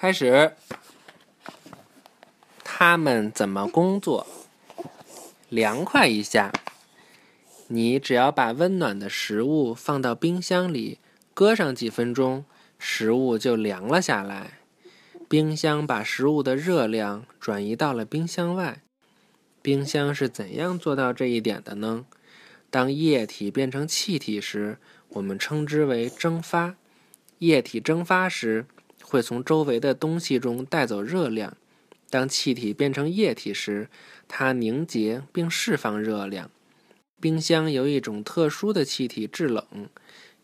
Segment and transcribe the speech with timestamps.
[0.00, 0.52] 开始。
[2.64, 4.26] 他们怎么工作？
[5.50, 6.50] 凉快一下。
[7.68, 10.98] 你只要把温暖的食物放到冰箱里，
[11.34, 12.46] 搁上几分钟，
[12.78, 14.60] 食物就凉了下来。
[15.28, 18.80] 冰箱把食物的热量转移到了冰箱外。
[19.60, 22.06] 冰箱是怎样做到这一点的呢？
[22.70, 24.78] 当液体变成气体时，
[25.10, 26.76] 我们称之为蒸发。
[27.40, 28.64] 液体蒸发时，
[29.02, 31.56] 会从周围的东西中带走热量。
[32.08, 33.88] 当气体变成液体时，
[34.26, 36.50] 它凝结并释放热量。
[37.20, 39.64] 冰箱由一种特殊的气体制冷，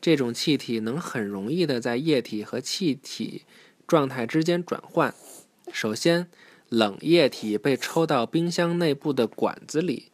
[0.00, 3.42] 这种气体能很容易的在液体和气体
[3.86, 5.14] 状态之间转换。
[5.72, 6.28] 首先，
[6.68, 10.10] 冷液体被抽到冰箱内部的管子里，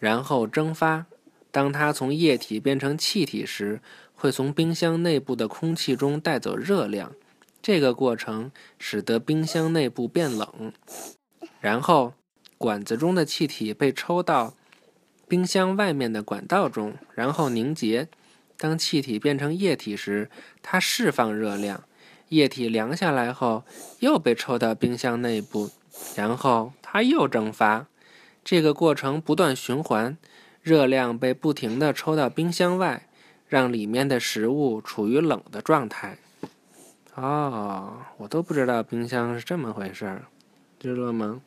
[0.00, 1.06] 然后蒸发。
[1.50, 3.80] 当它从液体变成气体时，
[4.14, 7.14] 会从冰箱内部的空气中带走热量。
[7.64, 10.74] 这个过程使得冰箱内部变冷，
[11.62, 12.12] 然后
[12.58, 14.52] 管子中的气体被抽到
[15.26, 18.08] 冰箱外面的管道中，然后凝结。
[18.58, 20.28] 当气体变成液体时，
[20.60, 21.84] 它释放热量。
[22.28, 23.64] 液体凉下来后，
[24.00, 25.70] 又被抽到冰箱内部，
[26.14, 27.86] 然后它又蒸发。
[28.44, 30.18] 这个过程不断循环，
[30.60, 33.08] 热量被不停地抽到冰箱外，
[33.48, 36.18] 让里面的食物处于冷的状态。
[37.14, 40.24] 哦，我都不知道冰箱是这么回事儿，
[40.80, 41.40] 知道吗？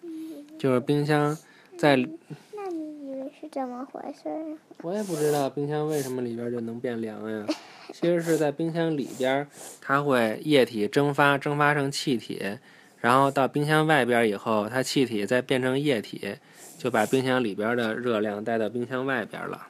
[0.58, 1.38] 就是冰箱
[1.78, 1.98] 在……
[1.98, 7.46] 那你以为是怎么回事儿我也不知道冰箱为什么里边就能变凉呀。
[7.92, 9.46] 其实是在冰箱里边，
[9.82, 12.58] 它会液体蒸发，蒸发成气体，
[13.02, 16.36] 然后到冰箱外边以后，它气体再变成液体，
[16.78, 19.68] 就把冰箱里边的热量带到冰箱外边了，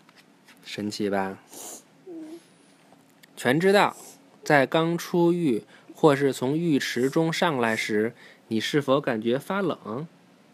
[0.63, 1.39] 神奇吧？
[3.35, 3.95] 全知道，
[4.43, 5.63] 在刚出浴。
[5.99, 8.13] 或是从浴池中上来时，
[8.49, 10.07] 你是否感觉发冷？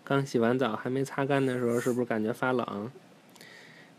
[0.05, 2.89] 刚洗完澡还没擦干的时候，是不是感觉发冷？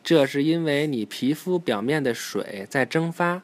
[0.02, 3.42] 这是因为你皮肤表面的水在蒸发，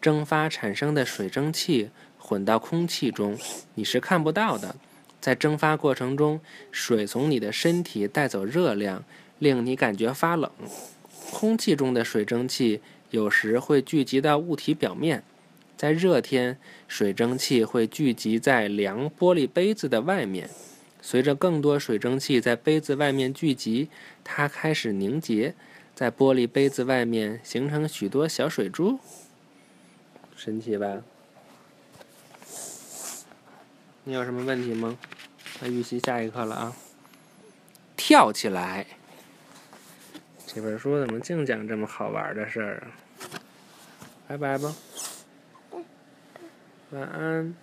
[0.00, 3.38] 蒸发产生的水蒸气混到空气中，
[3.74, 4.74] 你是看不到的。
[5.20, 9.04] 在蒸发过程中，水从你的身体带走热量，
[9.38, 10.50] 令你感觉发冷。
[11.30, 12.80] 空气中的水蒸气
[13.10, 15.22] 有时会聚集到物体表面。
[15.82, 20.48] 在热天，水蒸气会聚集在凉玻璃杯子的外面。
[21.00, 23.88] 随着更多水蒸气在杯子外面聚集，
[24.22, 25.56] 它开始凝结，
[25.92, 29.00] 在玻璃杯子外面形成许多小水珠。
[30.36, 31.02] 神奇吧？
[34.04, 34.96] 你有什么问题吗？
[35.58, 36.76] 那预习下一课了啊！
[37.96, 38.86] 跳起来！
[40.46, 42.86] 这本书怎么净讲这么好玩的事儿啊？
[44.28, 44.72] 拜拜吧。
[46.92, 47.54] 晚安。